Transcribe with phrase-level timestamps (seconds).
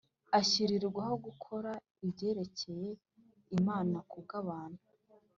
[0.39, 1.71] ashyirirwaho gukora
[2.05, 2.89] ibyerekeye
[3.57, 4.83] Imana ku bw abantu